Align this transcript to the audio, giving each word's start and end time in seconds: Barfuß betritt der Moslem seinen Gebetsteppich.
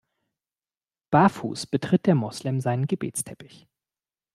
Barfuß 1.11 1.67
betritt 1.67 2.07
der 2.07 2.15
Moslem 2.15 2.59
seinen 2.59 2.87
Gebetsteppich. 2.87 3.67